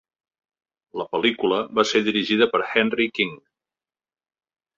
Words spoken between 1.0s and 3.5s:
La pel·lícula va ser dirigida per Henry King.